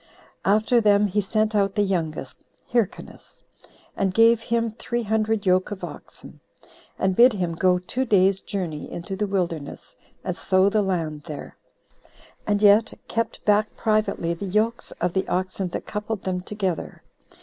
After 0.45 0.81
them 0.81 1.05
he 1.05 1.21
sent 1.21 1.53
out 1.53 1.75
the 1.75 1.83
youngest, 1.83 2.43
Hyrcanus, 2.71 3.43
and 3.95 4.11
gave 4.15 4.39
him 4.41 4.71
three 4.71 5.03
hundred 5.03 5.45
yoke 5.45 5.69
of 5.69 5.83
oxen, 5.83 6.39
and 6.97 7.15
bid 7.15 7.33
him 7.33 7.53
go 7.53 7.77
two 7.77 8.03
days' 8.05 8.41
journey 8.41 8.91
into 8.91 9.15
the 9.15 9.27
wilderness, 9.27 9.95
and 10.23 10.35
sow 10.35 10.69
the 10.69 10.81
land 10.81 11.25
there, 11.27 11.55
and 12.47 12.63
yet 12.63 12.97
kept 13.07 13.45
back 13.45 13.75
privately 13.77 14.33
the 14.33 14.45
yokes 14.47 14.89
of 14.93 15.13
the 15.13 15.27
oxen 15.27 15.67
that 15.67 15.85
coupled 15.85 16.23
them 16.23 16.41
together. 16.41 17.03